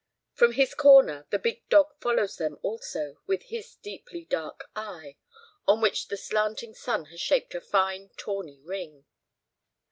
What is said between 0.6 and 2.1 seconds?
corner, the big dog